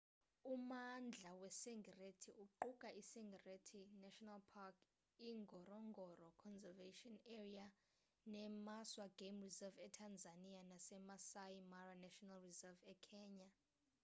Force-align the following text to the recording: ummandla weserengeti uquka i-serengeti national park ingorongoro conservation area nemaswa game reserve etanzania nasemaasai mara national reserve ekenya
ummandla 0.53 1.31
weserengeti 1.43 2.29
uquka 2.43 2.89
i-serengeti 3.01 3.81
national 4.03 4.39
park 4.53 4.75
ingorongoro 5.29 6.27
conservation 6.43 7.13
area 7.41 7.67
nemaswa 8.33 9.05
game 9.19 9.39
reserve 9.47 9.77
etanzania 9.87 10.61
nasemaasai 10.71 11.57
mara 11.73 11.93
national 12.05 12.39
reserve 12.49 12.81
ekenya 12.93 13.49